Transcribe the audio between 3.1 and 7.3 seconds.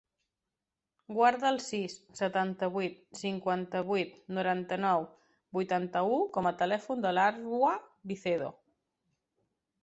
cinquanta-vuit, noranta-nou, vuitanta-u com a telèfon de